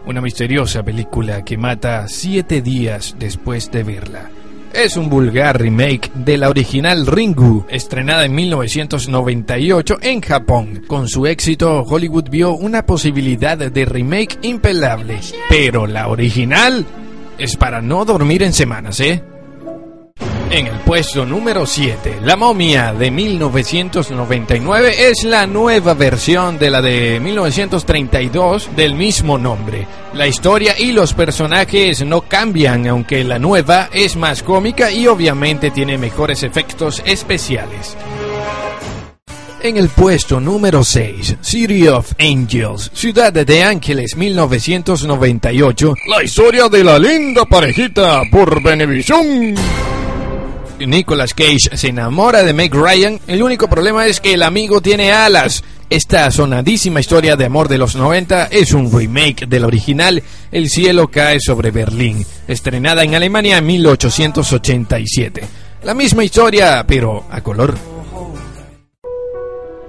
Una 0.05 0.21
misteriosa 0.21 0.81
película 0.81 1.43
que 1.43 1.57
mata 1.57 2.07
siete 2.07 2.61
días 2.61 3.15
después 3.19 3.69
de 3.69 3.83
verla. 3.83 4.31
Es 4.73 4.95
un 4.95 5.09
vulgar 5.09 5.59
remake 5.59 6.09
de 6.15 6.37
la 6.37 6.49
original 6.49 7.05
Ringu, 7.05 7.65
estrenada 7.69 8.23
en 8.23 8.33
1998 8.33 9.97
en 10.01 10.21
Japón. 10.21 10.83
Con 10.87 11.09
su 11.09 11.27
éxito, 11.27 11.81
Hollywood 11.81 12.29
vio 12.29 12.53
una 12.53 12.85
posibilidad 12.85 13.57
de 13.57 13.85
remake 13.85 14.39
impelable. 14.43 15.19
Pero 15.49 15.85
la 15.85 16.07
original 16.07 16.85
es 17.37 17.57
para 17.57 17.81
no 17.81 18.05
dormir 18.05 18.41
en 18.41 18.53
semanas, 18.53 18.99
¿eh? 19.01 19.21
En 20.51 20.65
el 20.65 20.79
puesto 20.79 21.27
número 21.27 21.67
7, 21.67 22.21
La 22.23 22.35
momia 22.35 22.91
de 22.91 23.11
1999 23.11 25.09
es 25.11 25.23
la 25.23 25.45
nueva 25.45 25.93
versión 25.93 26.57
de 26.57 26.71
la 26.71 26.81
de 26.81 27.19
1932 27.19 28.75
del 28.75 28.95
mismo 28.95 29.37
nombre. 29.37 29.85
La 30.15 30.25
historia 30.25 30.73
y 30.79 30.91
los 30.91 31.13
personajes 31.13 32.03
no 32.03 32.21
cambian, 32.21 32.87
aunque 32.87 33.23
la 33.23 33.37
nueva 33.37 33.89
es 33.93 34.15
más 34.15 34.41
cómica 34.41 34.91
y 34.91 35.05
obviamente 35.05 35.69
tiene 35.69 35.99
mejores 35.99 36.41
efectos 36.41 37.03
especiales. 37.05 37.95
En 39.61 39.77
el 39.77 39.89
puesto 39.89 40.39
número 40.39 40.83
6, 40.83 41.37
City 41.41 41.87
of 41.89 42.13
Angels, 42.17 42.89
Ciudad 42.95 43.31
de 43.31 43.63
Ángeles 43.63 44.15
1998, 44.15 45.93
La 46.07 46.23
historia 46.23 46.67
de 46.69 46.83
la 46.83 46.97
linda 46.97 47.45
parejita 47.45 48.23
por 48.31 48.63
Benevisión. 48.63 49.55
Nicolas 50.87 51.33
Cage 51.33 51.75
se 51.77 51.87
enamora 51.89 52.43
de 52.43 52.53
Meg 52.53 52.73
Ryan, 52.73 53.19
el 53.27 53.43
único 53.43 53.67
problema 53.67 54.07
es 54.07 54.19
que 54.19 54.33
el 54.33 54.43
amigo 54.43 54.81
tiene 54.81 55.11
alas. 55.11 55.63
Esta 55.89 56.29
sonadísima 56.29 56.99
historia 56.99 57.35
de 57.35 57.45
amor 57.45 57.67
de 57.67 57.77
los 57.77 57.95
90 57.95 58.45
es 58.51 58.73
un 58.73 58.91
remake 58.91 59.47
del 59.47 59.65
original 59.65 60.21
El 60.51 60.69
cielo 60.69 61.09
cae 61.09 61.39
sobre 61.39 61.71
Berlín, 61.71 62.25
estrenada 62.47 63.03
en 63.03 63.15
Alemania 63.15 63.57
en 63.57 63.65
1887. 63.65 65.41
La 65.83 65.93
misma 65.93 66.23
historia, 66.23 66.85
pero 66.87 67.25
a 67.31 67.41
color. 67.41 67.75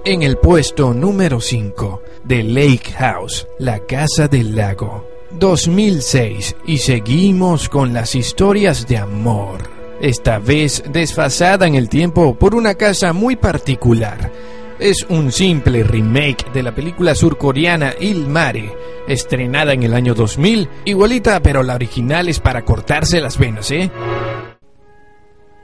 En 0.03 0.23
el 0.23 0.37
puesto 0.37 0.93
número 0.93 1.39
5, 1.39 2.01
The 2.27 2.43
Lake 2.43 2.93
House, 2.97 3.47
la 3.59 3.79
casa 3.85 4.27
del 4.27 4.55
lago. 4.55 5.07
2006 5.39 6.55
y 6.65 6.77
seguimos 6.79 7.69
con 7.69 7.93
las 7.93 8.15
historias 8.15 8.87
de 8.87 8.97
amor. 8.97 9.80
Esta 10.01 10.39
vez 10.39 10.83
desfasada 10.89 11.67
en 11.67 11.75
el 11.75 11.87
tiempo 11.87 12.33
por 12.33 12.55
una 12.55 12.73
casa 12.73 13.13
muy 13.13 13.35
particular. 13.35 14.31
Es 14.79 15.05
un 15.07 15.31
simple 15.31 15.83
remake 15.83 16.51
de 16.51 16.63
la 16.63 16.73
película 16.73 17.13
surcoreana 17.13 17.93
Il 17.99 18.27
Mare, 18.27 18.75
estrenada 19.07 19.73
en 19.73 19.83
el 19.83 19.93
año 19.93 20.15
2000, 20.15 20.67
igualita 20.85 21.39
pero 21.43 21.61
la 21.61 21.75
original 21.75 22.29
es 22.29 22.39
para 22.39 22.65
cortarse 22.65 23.21
las 23.21 23.37
venas, 23.37 23.69
¿eh? 23.69 23.91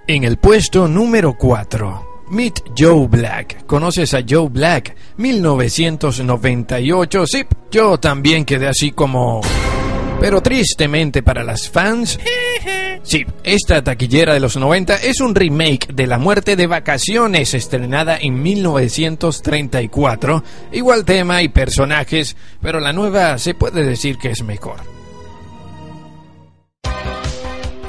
En 0.06 0.24
el 0.24 0.38
puesto 0.38 0.88
número 0.88 1.36
4, 1.36 2.26
Meet 2.30 2.74
Joe 2.78 3.08
Black. 3.08 3.66
¿Conoces 3.66 4.14
a 4.14 4.20
Joe 4.28 4.50
Black? 4.50 4.96
1998. 5.18 7.26
Sí, 7.26 7.44
yo 7.72 8.00
también 8.00 8.46
quedé 8.46 8.68
así 8.68 8.92
como... 8.92 9.42
Pero 10.20 10.42
tristemente 10.42 11.24
para 11.24 11.44
las 11.44 11.70
fans... 11.70 12.20
Sí, 13.04 13.26
esta 13.44 13.84
taquillera 13.84 14.34
de 14.34 14.40
los 14.42 14.58
90 14.58 14.98
es 14.98 15.22
un 15.22 15.34
remake 15.34 15.94
de 15.94 16.08
La 16.08 16.18
muerte 16.18 16.58
de 16.58 16.68
vacaciones 16.68 17.54
estrenada 17.54 18.18
en 18.20 18.42
1934. 18.42 20.44
Igual 20.74 21.06
tema 21.06 21.42
y 21.42 21.48
personajes, 21.48 22.36
pero 22.62 22.82
la 22.82 22.92
nueva 22.92 23.38
se 23.38 23.54
puede 23.54 23.86
decir 23.86 24.18
que 24.18 24.32
es 24.32 24.44
mejor. 24.44 24.97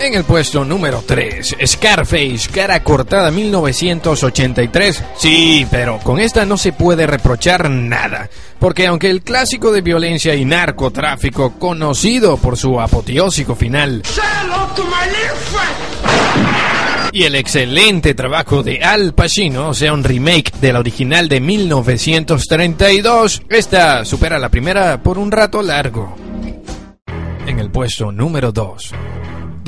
En 0.00 0.14
el 0.14 0.24
puesto 0.24 0.64
número 0.64 1.02
3, 1.04 1.56
Scarface, 1.66 2.48
cara 2.52 2.82
cortada 2.84 3.32
1983. 3.32 5.04
Sí, 5.16 5.66
pero 5.70 5.98
con 5.98 6.20
esta 6.20 6.46
no 6.46 6.56
se 6.56 6.72
puede 6.72 7.06
reprochar 7.06 7.68
nada, 7.68 8.30
porque 8.60 8.86
aunque 8.86 9.10
el 9.10 9.22
clásico 9.22 9.72
de 9.72 9.80
violencia 9.80 10.36
y 10.36 10.44
narcotráfico, 10.44 11.58
conocido 11.58 12.36
por 12.36 12.56
su 12.56 12.80
apoteósico 12.80 13.56
final, 13.56 14.02
y 17.10 17.24
el 17.24 17.34
excelente 17.34 18.14
trabajo 18.14 18.62
de 18.62 18.84
Al 18.84 19.14
Pacino, 19.14 19.74
sea, 19.74 19.92
un 19.92 20.04
remake 20.04 20.52
del 20.60 20.76
original 20.76 21.28
de 21.28 21.40
1932, 21.40 23.42
esta 23.48 24.04
supera 24.04 24.38
la 24.38 24.48
primera 24.48 25.02
por 25.02 25.18
un 25.18 25.32
rato 25.32 25.60
largo. 25.60 26.14
En 27.46 27.58
el 27.58 27.70
puesto 27.70 28.12
número 28.12 28.52
2, 28.52 28.92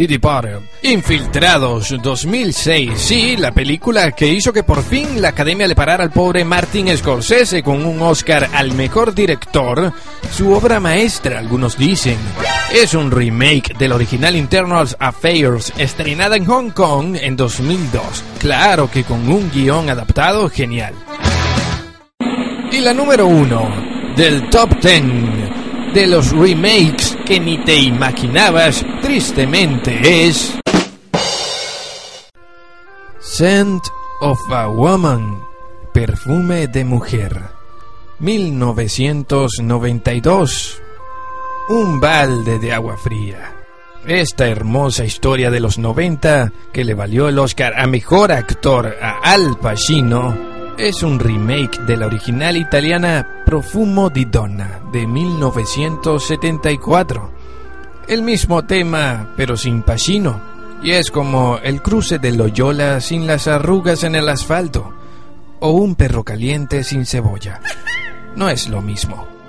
Diddy 0.00 0.16
Potter. 0.16 0.60
Infiltrados 0.82 1.94
2006, 2.02 2.92
sí, 2.96 3.36
la 3.36 3.52
película 3.52 4.12
que 4.12 4.28
hizo 4.28 4.50
que 4.50 4.62
por 4.62 4.82
fin 4.82 5.20
la 5.20 5.28
academia 5.28 5.66
le 5.66 5.74
parara 5.74 6.02
al 6.02 6.10
pobre 6.10 6.42
Martin 6.42 6.96
Scorsese 6.96 7.62
con 7.62 7.84
un 7.84 8.00
Oscar 8.00 8.48
al 8.54 8.72
mejor 8.72 9.14
director, 9.14 9.92
su 10.32 10.54
obra 10.54 10.80
maestra, 10.80 11.38
algunos 11.38 11.76
dicen. 11.76 12.16
Es 12.72 12.94
un 12.94 13.10
remake 13.10 13.76
del 13.76 13.92
original 13.92 14.36
Internal 14.36 14.88
Affairs, 14.98 15.70
estrenada 15.76 16.34
en 16.34 16.46
Hong 16.46 16.70
Kong 16.70 17.18
en 17.20 17.36
2002. 17.36 18.24
Claro 18.38 18.90
que 18.90 19.04
con 19.04 19.28
un 19.28 19.50
guion 19.50 19.90
adaptado 19.90 20.48
genial. 20.48 20.94
Y 22.72 22.80
la 22.80 22.94
número 22.94 23.26
uno 23.26 23.68
del 24.16 24.48
top 24.48 24.80
10 24.80 25.92
de 25.92 26.06
los 26.06 26.30
remakes 26.32 27.09
que 27.30 27.38
ni 27.38 27.58
te 27.58 27.76
imaginabas, 27.76 28.84
tristemente 29.02 30.26
es... 30.26 30.58
Scent 33.20 33.84
of 34.20 34.40
a 34.50 34.66
Woman, 34.66 35.40
perfume 35.94 36.66
de 36.66 36.84
mujer, 36.84 37.40
1992, 38.18 40.82
un 41.68 42.00
balde 42.00 42.58
de 42.58 42.72
agua 42.72 42.96
fría. 42.96 43.54
Esta 44.04 44.48
hermosa 44.48 45.04
historia 45.04 45.52
de 45.52 45.60
los 45.60 45.78
90 45.78 46.50
que 46.72 46.82
le 46.82 46.94
valió 46.94 47.28
el 47.28 47.38
Oscar 47.38 47.78
a 47.78 47.86
Mejor 47.86 48.32
Actor 48.32 48.96
a 49.00 49.20
Al 49.22 49.56
Pacino 49.56 50.49
es 50.88 51.02
un 51.02 51.18
remake 51.18 51.82
de 51.82 51.96
la 51.96 52.06
original 52.06 52.56
italiana 52.56 53.42
Profumo 53.44 54.08
di 54.08 54.24
Donna 54.24 54.80
de 54.90 55.06
1974. 55.06 57.30
El 58.08 58.22
mismo 58.22 58.64
tema, 58.64 59.34
pero 59.36 59.58
sin 59.58 59.82
Pacino. 59.82 60.40
Y 60.82 60.92
es 60.92 61.10
como 61.10 61.58
el 61.58 61.82
cruce 61.82 62.18
de 62.18 62.32
Loyola 62.32 63.02
sin 63.02 63.26
las 63.26 63.46
arrugas 63.46 64.04
en 64.04 64.14
el 64.14 64.30
asfalto. 64.30 64.94
O 65.60 65.72
un 65.72 65.96
perro 65.96 66.24
caliente 66.24 66.82
sin 66.82 67.04
cebolla. 67.04 67.60
No 68.34 68.48
es 68.48 68.70
lo 68.70 68.80
mismo. 68.80 69.39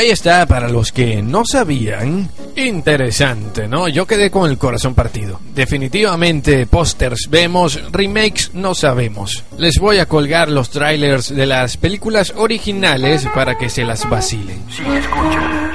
Ahí 0.00 0.08
está, 0.08 0.46
para 0.46 0.70
los 0.70 0.92
que 0.92 1.20
no 1.20 1.42
sabían. 1.44 2.30
Interesante, 2.56 3.68
¿no? 3.68 3.86
Yo 3.86 4.06
quedé 4.06 4.30
con 4.30 4.50
el 4.50 4.56
corazón 4.56 4.94
partido. 4.94 5.38
Definitivamente, 5.54 6.66
pósters 6.66 7.28
vemos, 7.28 7.78
remakes 7.92 8.52
no 8.54 8.74
sabemos. 8.74 9.44
Les 9.58 9.78
voy 9.78 9.98
a 9.98 10.06
colgar 10.06 10.48
los 10.48 10.70
trailers 10.70 11.28
de 11.28 11.44
las 11.44 11.76
películas 11.76 12.32
originales 12.34 13.26
para 13.34 13.58
que 13.58 13.68
se 13.68 13.84
las 13.84 14.08
vacilen. 14.08 14.64
Sí, 14.70 14.84
escucha. 14.90 15.70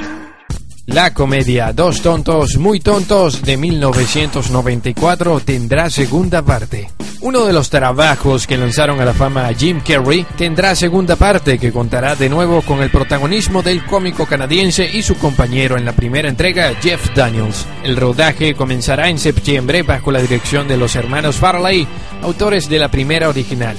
La 0.86 1.14
comedia 1.14 1.72
Dos 1.72 2.02
tontos 2.02 2.56
muy 2.56 2.80
tontos 2.80 3.42
de 3.42 3.56
1994 3.56 5.38
tendrá 5.38 5.88
segunda 5.88 6.42
parte. 6.42 6.88
Uno 7.26 7.44
de 7.44 7.52
los 7.52 7.70
trabajos 7.70 8.46
que 8.46 8.56
lanzaron 8.56 9.00
a 9.00 9.04
la 9.04 9.12
fama 9.12 9.48
a 9.48 9.52
Jim 9.52 9.80
Carrey 9.84 10.24
tendrá 10.38 10.76
segunda 10.76 11.16
parte 11.16 11.58
que 11.58 11.72
contará 11.72 12.14
de 12.14 12.28
nuevo 12.28 12.62
con 12.62 12.84
el 12.84 12.90
protagonismo 12.90 13.62
del 13.62 13.84
cómico 13.84 14.26
canadiense 14.26 14.88
y 14.88 15.02
su 15.02 15.16
compañero 15.16 15.76
en 15.76 15.84
la 15.84 15.90
primera 15.90 16.28
entrega, 16.28 16.72
Jeff 16.80 17.12
Daniels. 17.16 17.66
El 17.82 17.96
rodaje 17.96 18.54
comenzará 18.54 19.08
en 19.08 19.18
septiembre 19.18 19.82
bajo 19.82 20.12
la 20.12 20.20
dirección 20.20 20.68
de 20.68 20.76
los 20.76 20.94
hermanos 20.94 21.34
Farley, 21.34 21.88
autores 22.22 22.68
de 22.68 22.78
la 22.78 22.92
primera 22.92 23.28
original. 23.28 23.76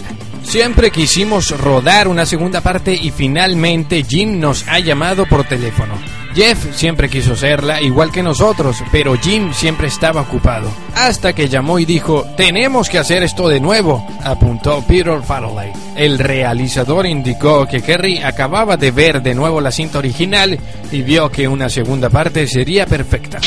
Siempre 0.47 0.91
quisimos 0.91 1.51
rodar 1.59 2.07
una 2.07 2.25
segunda 2.25 2.61
parte 2.61 2.93
y 2.93 3.11
finalmente 3.11 4.05
Jim 4.07 4.39
nos 4.39 4.65
ha 4.69 4.79
llamado 4.79 5.25
por 5.25 5.43
teléfono. 5.43 5.93
Jeff 6.33 6.73
siempre 6.73 7.09
quiso 7.09 7.35
serla, 7.35 7.81
igual 7.81 8.13
que 8.13 8.23
nosotros, 8.23 8.81
pero 8.89 9.17
Jim 9.17 9.51
siempre 9.51 9.87
estaba 9.87 10.21
ocupado. 10.21 10.71
Hasta 10.95 11.33
que 11.33 11.49
llamó 11.49 11.79
y 11.79 11.85
dijo, 11.85 12.25
tenemos 12.37 12.89
que 12.89 12.97
hacer 12.97 13.23
esto 13.23 13.49
de 13.49 13.59
nuevo, 13.59 14.07
apuntó 14.23 14.81
Peter 14.87 15.21
Farley. 15.21 15.73
El 15.97 16.17
realizador 16.17 17.05
indicó 17.05 17.67
que 17.67 17.81
Kerry 17.81 18.19
acababa 18.19 18.77
de 18.77 18.91
ver 18.91 19.21
de 19.21 19.35
nuevo 19.35 19.59
la 19.59 19.71
cinta 19.71 19.97
original 19.97 20.57
y 20.93 21.01
vio 21.01 21.29
que 21.29 21.45
una 21.45 21.67
segunda 21.67 22.09
parte 22.09 22.47
sería 22.47 22.85
perfecta. 22.85 23.39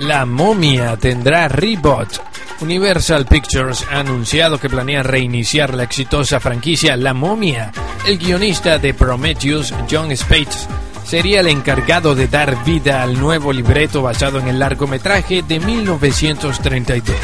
La 0.00 0.26
momia 0.26 0.98
tendrá 0.98 1.48
reboot. 1.48 2.29
Universal 2.60 3.24
Pictures 3.24 3.86
ha 3.90 4.00
anunciado 4.00 4.58
que 4.58 4.68
planea 4.68 5.02
reiniciar 5.02 5.74
la 5.74 5.82
exitosa 5.82 6.40
franquicia 6.40 6.96
La 6.96 7.14
momia. 7.14 7.72
El 8.06 8.18
guionista 8.18 8.78
de 8.78 8.92
Prometheus, 8.92 9.72
John 9.90 10.14
Spates, 10.14 10.68
sería 11.04 11.40
el 11.40 11.48
encargado 11.48 12.14
de 12.14 12.28
dar 12.28 12.62
vida 12.64 13.02
al 13.02 13.18
nuevo 13.18 13.52
libreto 13.52 14.02
basado 14.02 14.38
en 14.38 14.48
el 14.48 14.58
largometraje 14.58 15.42
de 15.42 15.58
1932. 15.58 17.16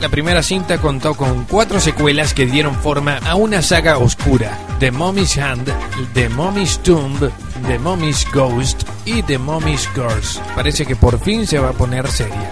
La 0.00 0.08
primera 0.08 0.42
cinta 0.42 0.78
contó 0.78 1.14
con 1.14 1.44
cuatro 1.44 1.78
secuelas 1.78 2.32
que 2.32 2.46
dieron 2.46 2.74
forma 2.74 3.18
a 3.18 3.34
una 3.34 3.60
saga 3.60 3.98
oscura: 3.98 4.58
The 4.78 4.90
Mummy's 4.90 5.36
Hand, 5.36 5.70
The 6.14 6.30
Mummy's 6.30 6.78
Tomb, 6.78 7.30
The 7.66 7.78
Mummy's 7.78 8.26
Ghost 8.32 8.84
y 9.04 9.22
The 9.22 9.36
Mummy's 9.36 9.86
Curse. 9.88 10.40
Parece 10.54 10.86
que 10.86 10.96
por 10.96 11.20
fin 11.20 11.46
se 11.46 11.58
va 11.58 11.68
a 11.68 11.74
poner 11.74 12.08
seria. 12.08 12.50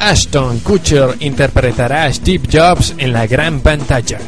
Ashton 0.00 0.60
Kutcher 0.60 1.14
interpretará 1.20 2.04
a 2.04 2.12
Steve 2.12 2.48
Jobs 2.50 2.94
en 2.96 3.12
la 3.12 3.26
gran 3.26 3.60
pantalla. 3.60 4.18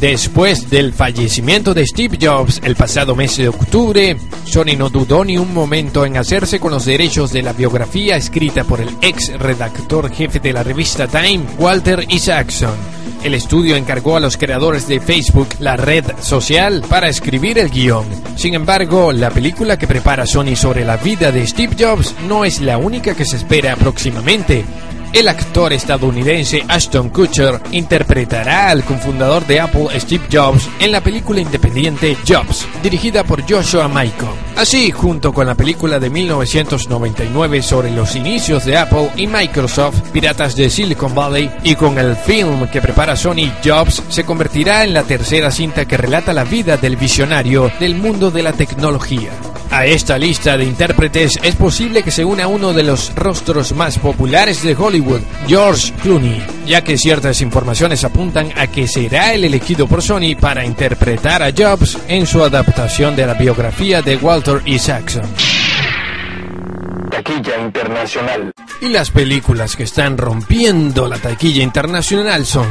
Después 0.00 0.70
del 0.70 0.94
fallecimiento 0.94 1.74
de 1.74 1.86
Steve 1.86 2.18
Jobs 2.20 2.60
el 2.64 2.76
pasado 2.76 3.14
mes 3.14 3.36
de 3.36 3.48
octubre, 3.48 4.16
Sony 4.46 4.76
no 4.78 4.88
dudó 4.88 5.24
ni 5.24 5.36
un 5.36 5.52
momento 5.52 6.06
en 6.06 6.16
hacerse 6.16 6.58
con 6.58 6.70
los 6.70 6.86
derechos 6.86 7.30
de 7.32 7.42
la 7.42 7.52
biografía 7.52 8.16
escrita 8.16 8.64
por 8.64 8.80
el 8.80 8.88
ex 9.02 9.38
redactor 9.38 10.10
jefe 10.10 10.40
de 10.40 10.52
la 10.54 10.62
revista 10.62 11.06
Time, 11.08 11.44
Walter 11.58 12.06
Isaacson. 12.08 12.76
El 13.22 13.34
estudio 13.34 13.76
encargó 13.76 14.16
a 14.16 14.20
los 14.20 14.36
creadores 14.36 14.88
de 14.88 15.00
Facebook, 15.00 15.48
la 15.58 15.76
red 15.76 16.04
social, 16.20 16.84
para 16.88 17.08
escribir 17.08 17.58
el 17.58 17.68
guion. 17.68 18.06
Sin 18.36 18.54
embargo, 18.54 19.12
la 19.12 19.30
película 19.30 19.76
que 19.76 19.88
prepara 19.88 20.24
Sony 20.24 20.54
sobre 20.56 20.84
la 20.84 20.96
vida 20.96 21.32
de 21.32 21.46
Steve 21.46 21.76
Jobs 21.78 22.14
no 22.28 22.44
es 22.46 22.60
la 22.60 22.78
única 22.78 23.14
que 23.14 23.24
se 23.26 23.36
espera 23.36 23.76
próximamente. 23.76 24.64
El 25.12 25.26
actor 25.26 25.72
estadounidense 25.72 26.64
Ashton 26.68 27.08
Kutcher 27.08 27.60
interpretará 27.72 28.68
al 28.68 28.84
cofundador 28.84 29.46
de 29.46 29.58
Apple, 29.58 29.88
Steve 29.98 30.24
Jobs, 30.30 30.68
en 30.80 30.92
la 30.92 31.00
película 31.00 31.40
independiente 31.40 32.16
Jobs, 32.26 32.66
dirigida 32.82 33.24
por 33.24 33.42
Joshua 33.48 33.88
Michael. 33.88 34.32
Así, 34.56 34.90
junto 34.90 35.32
con 35.32 35.46
la 35.46 35.54
película 35.54 35.98
de 35.98 36.10
1999 36.10 37.62
sobre 37.62 37.90
los 37.90 38.16
inicios 38.16 38.66
de 38.66 38.76
Apple 38.76 39.10
y 39.16 39.26
Microsoft, 39.26 40.10
Piratas 40.12 40.54
de 40.56 40.68
Silicon 40.68 41.14
Valley, 41.14 41.50
y 41.62 41.74
con 41.74 41.98
el 41.98 42.14
film 42.14 42.68
que 42.68 42.82
prepara 42.82 43.16
Sony 43.16 43.50
Jobs, 43.64 44.02
se 44.10 44.24
convertirá 44.24 44.84
en 44.84 44.92
la 44.92 45.04
tercera 45.04 45.50
cinta 45.50 45.86
que 45.86 45.96
relata 45.96 46.34
la 46.34 46.44
vida 46.44 46.76
del 46.76 46.96
visionario 46.96 47.72
del 47.80 47.94
mundo 47.94 48.30
de 48.30 48.42
la 48.42 48.52
tecnología. 48.52 49.30
A 49.78 49.86
esta 49.86 50.18
lista 50.18 50.56
de 50.56 50.64
intérpretes 50.64 51.38
es 51.40 51.54
posible 51.54 52.02
que 52.02 52.10
se 52.10 52.24
una 52.24 52.48
uno 52.48 52.72
de 52.72 52.82
los 52.82 53.14
rostros 53.14 53.72
más 53.76 53.96
populares 53.96 54.60
de 54.64 54.74
Hollywood, 54.74 55.20
George 55.46 55.92
Clooney, 56.02 56.44
ya 56.66 56.82
que 56.82 56.98
ciertas 56.98 57.40
informaciones 57.42 58.02
apuntan 58.02 58.50
a 58.56 58.66
que 58.66 58.88
será 58.88 59.34
el 59.34 59.44
elegido 59.44 59.86
por 59.86 60.02
Sony 60.02 60.34
para 60.40 60.64
interpretar 60.66 61.44
a 61.44 61.52
Jobs 61.56 61.96
en 62.08 62.26
su 62.26 62.42
adaptación 62.42 63.14
de 63.14 63.24
la 63.24 63.34
biografía 63.34 64.02
de 64.02 64.16
Walter 64.16 64.62
Isaacson. 64.64 65.22
Taquilla 67.12 67.60
internacional. 67.60 68.52
Y 68.80 68.88
las 68.88 69.12
películas 69.12 69.76
que 69.76 69.84
están 69.84 70.18
rompiendo 70.18 71.06
la 71.06 71.18
taquilla 71.18 71.62
internacional 71.62 72.46
son 72.46 72.66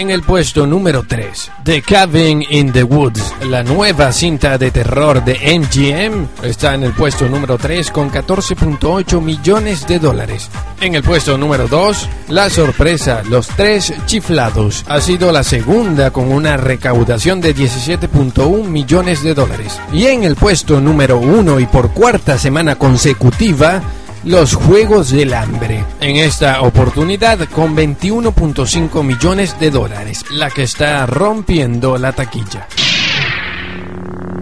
en 0.00 0.10
el 0.10 0.22
puesto 0.22 0.66
número 0.66 1.04
3, 1.06 1.52
The 1.62 1.82
Cabin 1.82 2.42
in 2.48 2.72
the 2.72 2.82
Woods, 2.82 3.34
la 3.42 3.62
nueva 3.62 4.12
cinta 4.12 4.56
de 4.56 4.70
terror 4.70 5.22
de 5.22 5.34
MGM, 5.58 6.26
está 6.42 6.74
en 6.74 6.84
el 6.84 6.94
puesto 6.94 7.28
número 7.28 7.58
3 7.58 7.90
con 7.90 8.10
14.8 8.10 9.20
millones 9.20 9.86
de 9.86 9.98
dólares. 9.98 10.48
En 10.80 10.94
el 10.94 11.02
puesto 11.02 11.36
número 11.36 11.68
2, 11.68 12.08
La 12.30 12.48
Sorpresa, 12.48 13.22
Los 13.28 13.48
Tres 13.48 13.92
Chiflados, 14.06 14.86
ha 14.88 15.02
sido 15.02 15.32
la 15.32 15.44
segunda 15.44 16.10
con 16.10 16.32
una 16.32 16.56
recaudación 16.56 17.42
de 17.42 17.54
17.1 17.54 18.64
millones 18.64 19.22
de 19.22 19.34
dólares. 19.34 19.78
Y 19.92 20.06
en 20.06 20.24
el 20.24 20.34
puesto 20.34 20.80
número 20.80 21.18
1 21.18 21.60
y 21.60 21.66
por 21.66 21.90
cuarta 21.90 22.38
semana 22.38 22.76
consecutiva, 22.76 23.82
los 24.24 24.54
Juegos 24.54 25.10
del 25.10 25.34
Hambre. 25.34 25.79
En 26.00 26.16
esta 26.16 26.62
oportunidad 26.62 27.38
con 27.50 27.76
21.5 27.76 29.02
millones 29.02 29.58
de 29.60 29.70
dólares, 29.70 30.24
la 30.30 30.50
que 30.50 30.62
está 30.62 31.04
rompiendo 31.06 31.98
la 31.98 32.12
taquilla. 32.12 32.66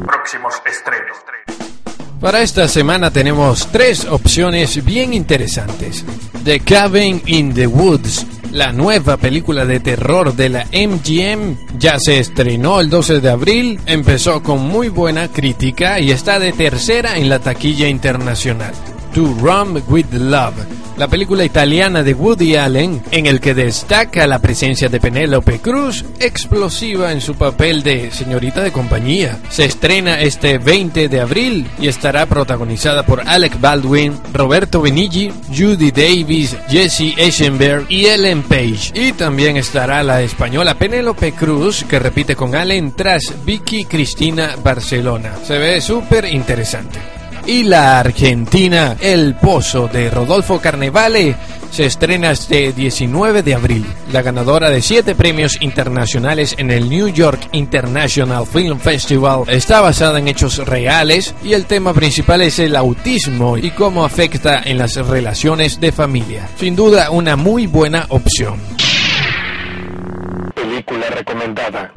Próximos 0.06 0.54
estrenos. 0.64 1.18
Para 2.20 2.42
esta 2.42 2.66
semana 2.66 3.12
tenemos 3.12 3.68
tres 3.68 4.04
opciones 4.04 4.84
bien 4.84 5.14
interesantes. 5.14 6.04
The 6.44 6.58
Cabin 6.58 7.22
in 7.26 7.54
the 7.54 7.68
Woods, 7.68 8.26
la 8.50 8.72
nueva 8.72 9.16
película 9.18 9.64
de 9.64 9.78
terror 9.78 10.34
de 10.34 10.48
la 10.48 10.64
MGM, 10.72 11.78
ya 11.78 12.00
se 12.00 12.18
estrenó 12.18 12.80
el 12.80 12.90
12 12.90 13.20
de 13.20 13.30
abril, 13.30 13.80
empezó 13.86 14.42
con 14.42 14.60
muy 14.62 14.88
buena 14.88 15.28
crítica 15.28 16.00
y 16.00 16.10
está 16.10 16.40
de 16.40 16.52
tercera 16.52 17.16
en 17.18 17.28
la 17.28 17.38
taquilla 17.38 17.86
internacional. 17.86 18.74
To 19.14 19.34
Run 19.40 19.80
with 19.88 20.12
Love, 20.12 20.54
la 20.98 21.06
película 21.06 21.44
italiana 21.44 22.02
de 22.02 22.12
Woody 22.12 22.56
Allen, 22.56 23.02
en 23.12 23.26
el 23.26 23.40
que 23.40 23.54
destaca 23.54 24.26
la 24.26 24.40
presencia 24.40 24.88
de 24.88 25.00
Penélope 25.00 25.60
Cruz, 25.60 26.04
explosiva 26.18 27.12
en 27.12 27.20
su 27.20 27.36
papel 27.36 27.82
de 27.82 28.10
señorita 28.10 28.62
de 28.62 28.72
compañía. 28.72 29.38
Se 29.48 29.64
estrena 29.64 30.20
este 30.20 30.58
20 30.58 31.08
de 31.08 31.20
abril 31.20 31.68
y 31.78 31.86
estará 31.86 32.26
protagonizada 32.26 33.06
por 33.06 33.22
Alec 33.26 33.60
Baldwin, 33.60 34.18
Roberto 34.32 34.82
Benigni, 34.82 35.32
Judy 35.56 35.92
Davis, 35.92 36.56
Jesse 36.68 37.14
Eisenberg 37.16 37.86
y 37.88 38.06
Ellen 38.06 38.42
Page. 38.42 38.92
Y 38.94 39.12
también 39.12 39.56
estará 39.56 40.02
la 40.02 40.22
española 40.22 40.74
Penélope 40.74 41.32
Cruz, 41.32 41.84
que 41.88 41.98
repite 41.98 42.34
con 42.34 42.56
Allen 42.56 42.92
tras 42.92 43.22
Vicky 43.44 43.84
Cristina 43.84 44.56
Barcelona. 44.62 45.36
Se 45.44 45.58
ve 45.58 45.80
súper 45.80 46.24
interesante 46.24 47.17
y 47.48 47.62
la 47.62 47.98
Argentina 47.98 48.94
El 49.00 49.34
Pozo 49.34 49.88
de 49.88 50.10
Rodolfo 50.10 50.60
Carnevale 50.60 51.34
se 51.70 51.86
estrena 51.86 52.30
este 52.30 52.74
19 52.74 53.42
de 53.42 53.54
abril. 53.54 53.86
La 54.12 54.20
ganadora 54.20 54.68
de 54.68 54.82
siete 54.82 55.14
premios 55.14 55.56
internacionales 55.60 56.54
en 56.58 56.70
el 56.70 56.90
New 56.90 57.08
York 57.08 57.48
International 57.52 58.46
Film 58.46 58.78
Festival 58.78 59.44
está 59.48 59.80
basada 59.80 60.18
en 60.18 60.28
hechos 60.28 60.58
reales 60.58 61.34
y 61.42 61.54
el 61.54 61.64
tema 61.64 61.94
principal 61.94 62.42
es 62.42 62.58
el 62.58 62.76
autismo 62.76 63.56
y 63.56 63.70
cómo 63.70 64.04
afecta 64.04 64.60
en 64.64 64.76
las 64.76 64.96
relaciones 64.96 65.80
de 65.80 65.90
familia. 65.90 66.48
Sin 66.58 66.76
duda 66.76 67.10
una 67.10 67.36
muy 67.36 67.66
buena 67.66 68.04
opción. 68.10 68.87
Película 70.68 71.06
recomendada. 71.08 71.92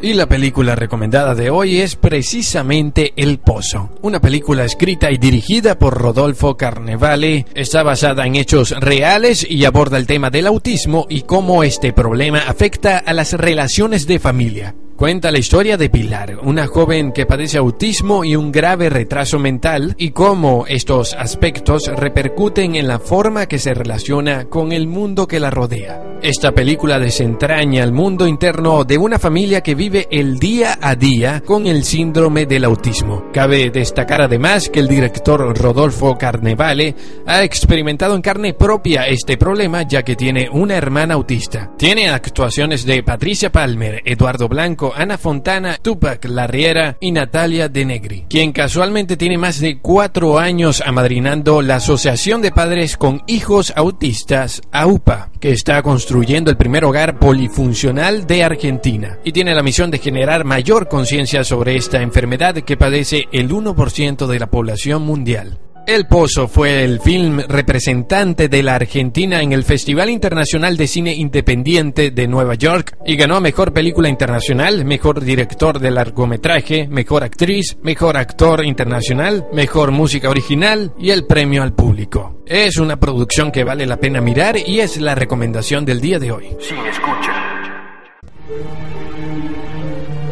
Y 0.00 0.14
la 0.14 0.26
película 0.26 0.74
recomendada 0.74 1.34
de 1.34 1.50
hoy 1.50 1.80
es 1.82 1.94
precisamente 1.94 3.12
El 3.16 3.38
Pozo, 3.38 3.90
una 4.00 4.18
película 4.18 4.64
escrita 4.64 5.10
y 5.10 5.18
dirigida 5.18 5.78
por 5.78 5.98
Rodolfo 5.98 6.56
Carnevale. 6.56 7.44
Está 7.54 7.82
basada 7.82 8.26
en 8.26 8.36
hechos 8.36 8.70
reales 8.80 9.46
y 9.48 9.66
aborda 9.66 9.98
el 9.98 10.06
tema 10.06 10.30
del 10.30 10.46
autismo 10.46 11.06
y 11.10 11.22
cómo 11.22 11.64
este 11.64 11.92
problema 11.92 12.44
afecta 12.48 12.96
a 12.96 13.12
las 13.12 13.34
relaciones 13.34 14.06
de 14.06 14.18
familia. 14.18 14.74
Cuenta 14.98 15.30
la 15.30 15.38
historia 15.38 15.76
de 15.76 15.90
Pilar, 15.90 16.40
una 16.42 16.66
joven 16.66 17.12
que 17.12 17.24
padece 17.24 17.56
autismo 17.56 18.24
y 18.24 18.34
un 18.34 18.50
grave 18.50 18.90
retraso 18.90 19.38
mental, 19.38 19.94
y 19.96 20.10
cómo 20.10 20.64
estos 20.66 21.14
aspectos 21.14 21.86
repercuten 21.86 22.74
en 22.74 22.88
la 22.88 22.98
forma 22.98 23.46
que 23.46 23.60
se 23.60 23.74
relaciona 23.74 24.46
con 24.46 24.72
el 24.72 24.88
mundo 24.88 25.28
que 25.28 25.38
la 25.38 25.52
rodea. 25.52 26.08
Esta 26.20 26.50
película 26.50 26.98
desentraña 26.98 27.84
el 27.84 27.92
mundo 27.92 28.26
interno 28.26 28.82
de 28.82 28.98
una 28.98 29.20
familia 29.20 29.60
que 29.60 29.76
vive 29.76 30.08
el 30.10 30.40
día 30.40 30.76
a 30.82 30.96
día 30.96 31.44
con 31.46 31.68
el 31.68 31.84
síndrome 31.84 32.44
del 32.44 32.64
autismo. 32.64 33.26
Cabe 33.32 33.70
destacar 33.70 34.22
además 34.22 34.68
que 34.68 34.80
el 34.80 34.88
director 34.88 35.56
Rodolfo 35.56 36.18
Carnevale 36.18 36.96
ha 37.24 37.44
experimentado 37.44 38.16
en 38.16 38.22
carne 38.22 38.52
propia 38.52 39.06
este 39.06 39.36
problema 39.36 39.82
ya 39.82 40.02
que 40.02 40.16
tiene 40.16 40.48
una 40.50 40.74
hermana 40.74 41.14
autista. 41.14 41.70
Tiene 41.78 42.10
actuaciones 42.10 42.84
de 42.84 43.04
Patricia 43.04 43.52
Palmer, 43.52 44.02
Eduardo 44.04 44.48
Blanco, 44.48 44.87
Ana 44.94 45.18
Fontana, 45.18 45.78
Tupac 45.80 46.24
Larriera 46.24 46.96
y 47.00 47.12
Natalia 47.12 47.68
De 47.68 47.84
Negri, 47.84 48.26
quien 48.28 48.52
casualmente 48.52 49.16
tiene 49.16 49.38
más 49.38 49.60
de 49.60 49.78
cuatro 49.78 50.38
años 50.38 50.82
amadrinando 50.84 51.62
la 51.62 51.76
Asociación 51.76 52.42
de 52.42 52.52
Padres 52.52 52.96
con 52.96 53.22
Hijos 53.26 53.72
Autistas, 53.76 54.62
AUPA, 54.72 55.30
que 55.40 55.52
está 55.52 55.82
construyendo 55.82 56.50
el 56.50 56.56
primer 56.56 56.84
hogar 56.84 57.18
polifuncional 57.18 58.26
de 58.26 58.44
Argentina 58.44 59.18
y 59.24 59.32
tiene 59.32 59.54
la 59.54 59.62
misión 59.62 59.90
de 59.90 59.98
generar 59.98 60.44
mayor 60.44 60.88
conciencia 60.88 61.44
sobre 61.44 61.76
esta 61.76 62.02
enfermedad 62.02 62.54
que 62.54 62.76
padece 62.76 63.28
el 63.32 63.50
1% 63.50 64.26
de 64.26 64.38
la 64.38 64.50
población 64.50 65.02
mundial. 65.02 65.58
El 65.88 66.06
Pozo 66.06 66.48
fue 66.48 66.84
el 66.84 67.00
film 67.00 67.40
representante 67.48 68.50
de 68.50 68.62
la 68.62 68.74
Argentina 68.74 69.40
en 69.40 69.52
el 69.52 69.64
Festival 69.64 70.10
Internacional 70.10 70.76
de 70.76 70.86
Cine 70.86 71.14
Independiente 71.14 72.10
de 72.10 72.28
Nueva 72.28 72.56
York 72.56 72.98
y 73.06 73.16
ganó 73.16 73.36
a 73.36 73.40
Mejor 73.40 73.72
Película 73.72 74.10
Internacional, 74.10 74.84
Mejor 74.84 75.24
Director 75.24 75.78
de 75.78 75.90
Largometraje, 75.90 76.86
Mejor 76.88 77.24
Actriz, 77.24 77.78
Mejor 77.82 78.18
Actor 78.18 78.66
Internacional, 78.66 79.46
Mejor 79.50 79.90
Música 79.90 80.28
Original 80.28 80.92
y 80.98 81.08
el 81.08 81.24
Premio 81.24 81.62
al 81.62 81.72
Público. 81.72 82.42
Es 82.44 82.76
una 82.76 83.00
producción 83.00 83.50
que 83.50 83.64
vale 83.64 83.86
la 83.86 83.96
pena 83.96 84.20
mirar 84.20 84.58
y 84.58 84.80
es 84.80 85.00
la 85.00 85.14
recomendación 85.14 85.86
del 85.86 86.02
día 86.02 86.18
de 86.18 86.32
hoy. 86.32 86.48
Sin 86.60 86.84
escucha. 86.84 87.32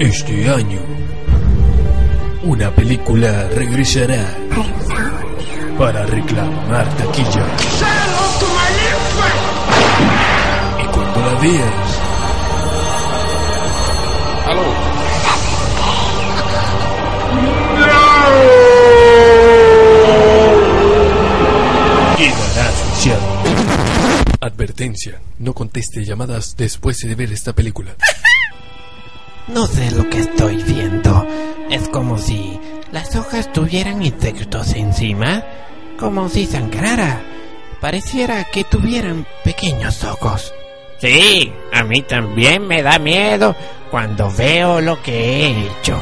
Este 0.01 0.51
año, 0.51 0.81
una 2.45 2.71
película 2.75 3.49
regresará 3.49 4.37
para 5.79 6.07
reclamar 6.07 6.87
taquilla. 6.97 7.47
Y 10.83 10.87
cuando 10.87 11.21
la 11.21 11.35
veas, 11.41 12.01
quedará 22.17 22.69
asociado. 22.69 23.21
Advertencia, 24.41 25.21
no 25.39 25.53
conteste 25.53 26.05
llamadas 26.05 26.57
después 26.57 26.99
de 26.99 27.15
ver 27.15 27.33
esta 27.33 27.53
película. 27.53 27.97
No 29.49 29.67
sé 29.67 29.91
lo 29.93 30.09
que 30.09 30.21
estoy 30.21 30.63
viendo. 30.63 31.27
Es 31.71 31.89
como 31.89 32.19
si 32.19 32.59
las 32.93 33.15
hojas 33.17 33.53
tuvieran 33.53 34.03
insectos 34.03 34.73
encima, 34.75 35.45
como 35.99 36.29
si 36.29 36.47
sangrara. 36.47 37.23
Pareciera 37.81 38.45
que 38.45 38.65
tuvieran 38.65 39.27
pequeños 39.45 40.03
ojos. 40.05 40.53
Sí, 40.99 41.53
a 41.73 41.85
mí 41.85 42.03
también 42.03 42.67
me 42.67 42.83
da 42.83 42.99
miedo 42.99 43.55
cuando 43.91 44.31
veo 44.31 44.81
lo 44.81 45.03
que 45.03 45.47
he 45.47 45.67
hecho. 45.67 45.99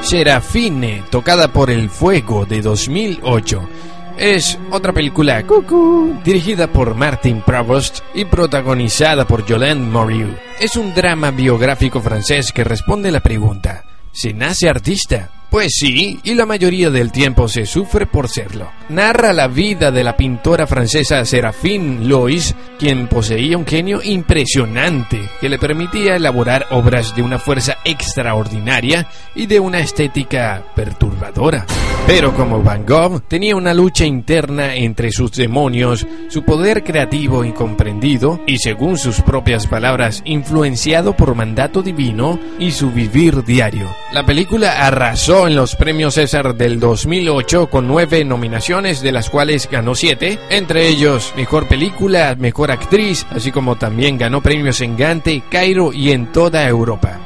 Serafine, 0.00 1.02
tocada 1.10 1.48
por 1.52 1.70
el 1.70 1.90
fuego 1.90 2.46
de 2.46 2.62
2008. 2.62 3.68
es 4.16 4.58
otra 4.70 4.92
película 4.92 5.44
cucú, 5.44 6.18
dirigida 6.24 6.66
por 6.68 6.94
Martin 6.94 7.42
Provost 7.42 8.00
y 8.14 8.24
protagonizada 8.24 9.26
por 9.26 9.48
Jolene 9.48 9.84
Morieu. 9.86 10.34
Es 10.60 10.76
un 10.76 10.94
drama 10.94 11.30
biográfico 11.30 12.00
francés 12.00 12.52
que 12.52 12.64
responde 12.64 13.10
a 13.10 13.12
la 13.12 13.20
pregunta, 13.20 13.84
¿se 14.12 14.32
nace 14.32 14.68
artista? 14.68 15.37
Pues 15.50 15.72
sí, 15.80 16.20
y 16.24 16.34
la 16.34 16.44
mayoría 16.44 16.90
del 16.90 17.10
tiempo 17.10 17.48
se 17.48 17.64
sufre 17.64 18.04
por 18.04 18.28
serlo. 18.28 18.70
Narra 18.90 19.32
la 19.32 19.48
vida 19.48 19.90
de 19.90 20.04
la 20.04 20.14
pintora 20.14 20.66
francesa 20.66 21.24
Serafine 21.24 22.04
Lois, 22.04 22.54
quien 22.78 23.08
poseía 23.08 23.56
un 23.56 23.66
genio 23.66 24.00
impresionante 24.02 25.30
que 25.40 25.48
le 25.48 25.58
permitía 25.58 26.16
elaborar 26.16 26.66
obras 26.70 27.16
de 27.16 27.22
una 27.22 27.38
fuerza 27.38 27.78
extraordinaria 27.84 29.08
y 29.34 29.46
de 29.46 29.58
una 29.58 29.80
estética 29.80 30.64
perturbadora. 30.74 31.64
Pero 32.06 32.34
como 32.34 32.62
Van 32.62 32.84
Gogh 32.84 33.22
tenía 33.26 33.56
una 33.56 33.72
lucha 33.72 34.04
interna 34.04 34.74
entre 34.74 35.10
sus 35.12 35.32
demonios, 35.32 36.06
su 36.28 36.42
poder 36.42 36.84
creativo 36.84 37.44
incomprendido 37.44 38.40
y 38.46 38.58
según 38.58 38.98
sus 38.98 39.22
propias 39.22 39.66
palabras 39.66 40.22
influenciado 40.26 41.16
por 41.16 41.34
mandato 41.34 41.82
divino 41.82 42.38
y 42.58 42.70
su 42.70 42.90
vivir 42.90 43.44
diario. 43.44 43.86
La 44.12 44.24
película 44.24 44.86
arrasó 44.86 45.37
en 45.46 45.54
los 45.54 45.76
premios 45.76 46.14
César 46.14 46.56
del 46.56 46.80
2008 46.80 47.68
con 47.68 47.86
nueve 47.86 48.24
nominaciones 48.24 49.02
de 49.02 49.12
las 49.12 49.30
cuales 49.30 49.68
ganó 49.70 49.94
siete, 49.94 50.38
entre 50.50 50.88
ellos 50.88 51.32
Mejor 51.36 51.68
Película, 51.68 52.34
Mejor 52.36 52.70
Actriz, 52.70 53.26
así 53.30 53.52
como 53.52 53.76
también 53.76 54.18
ganó 54.18 54.40
premios 54.40 54.80
en 54.80 54.96
Gante, 54.96 55.42
Cairo 55.50 55.92
y 55.92 56.10
en 56.10 56.32
toda 56.32 56.66
Europa. 56.66 57.20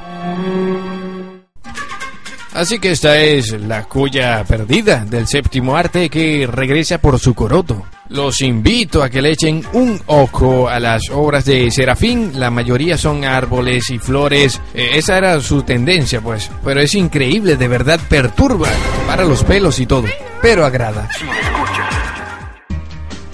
Así 2.53 2.79
que 2.79 2.91
esta 2.91 3.19
es 3.19 3.53
la 3.53 3.85
cuya 3.85 4.45
perdida 4.45 5.07
del 5.07 5.27
séptimo 5.27 5.77
arte 5.77 6.11
que 6.11 6.47
regresa 6.47 6.99
por 6.99 7.19
su 7.19 7.35
coroto. 7.35 7.83
Los 8.13 8.43
invito 8.43 9.03
a 9.03 9.09
que 9.09 9.23
le 9.23 9.31
echen 9.31 9.65
un 9.73 9.99
ojo 10.05 10.69
a 10.69 10.79
las 10.79 11.09
obras 11.11 11.47
de 11.47 11.71
Serafín. 11.71 12.39
La 12.39 12.51
mayoría 12.51 12.99
son 12.99 13.25
árboles 13.25 13.89
y 13.89 13.99
flores. 13.99 14.61
Eh, 14.75 14.91
esa 14.95 15.17
era 15.17 15.41
su 15.41 15.63
tendencia, 15.63 16.21
pues. 16.21 16.51
Pero 16.63 16.81
es 16.81 16.95
increíble, 16.95 17.57
de 17.57 17.69
verdad 17.69 17.99
perturba. 18.11 18.69
Para 19.07 19.25
los 19.25 19.43
pelos 19.45 19.81
y 19.81 19.87
todo. 19.87 20.05
Pero 20.43 20.67
agrada. 20.67 21.09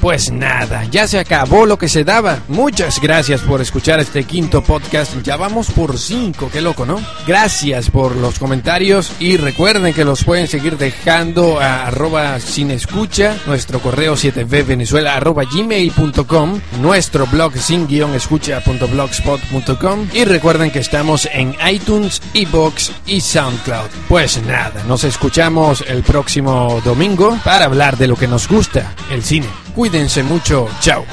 Pues 0.00 0.30
nada, 0.30 0.84
ya 0.84 1.08
se 1.08 1.18
acabó 1.18 1.66
lo 1.66 1.76
que 1.76 1.88
se 1.88 2.04
daba. 2.04 2.38
Muchas 2.48 3.00
gracias 3.00 3.40
por 3.40 3.60
escuchar 3.60 3.98
este 3.98 4.22
quinto 4.24 4.62
podcast. 4.62 5.20
Ya 5.22 5.36
vamos 5.36 5.70
por 5.70 5.98
cinco, 5.98 6.48
qué 6.52 6.60
loco, 6.60 6.86
¿no? 6.86 7.00
Gracias 7.26 7.90
por 7.90 8.14
los 8.14 8.38
comentarios 8.38 9.12
y 9.18 9.36
recuerden 9.36 9.92
que 9.92 10.04
los 10.04 10.22
pueden 10.22 10.46
seguir 10.46 10.78
dejando 10.78 11.60
a 11.60 11.86
arroba 11.86 12.38
sin 12.38 12.70
escucha, 12.70 13.36
nuestro 13.46 13.80
correo 13.80 14.14
7vvenezuela 14.14 15.16
arroba 15.16 15.42
gmail.com, 15.44 16.60
nuestro 16.80 17.26
blog 17.26 17.56
sin 17.56 17.88
guion 17.88 18.14
escucha.blogspot.com 18.14 20.08
y 20.12 20.24
recuerden 20.24 20.70
que 20.70 20.78
estamos 20.78 21.28
en 21.32 21.56
iTunes, 21.68 22.22
Ebox 22.34 22.92
y 23.06 23.20
SoundCloud. 23.20 23.88
Pues 24.08 24.40
nada, 24.46 24.84
nos 24.86 25.04
escuchamos 25.04 25.84
el 25.86 26.02
próximo 26.02 26.80
domingo 26.84 27.38
para 27.44 27.64
hablar 27.64 27.96
de 27.96 28.06
lo 28.06 28.16
que 28.16 28.28
nos 28.28 28.48
gusta, 28.48 28.94
el 29.10 29.22
cine. 29.24 29.48
Cuídense 29.78 30.24
mucho. 30.24 30.68
Chao. 30.80 31.06